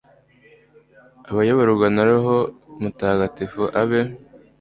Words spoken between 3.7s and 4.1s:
abe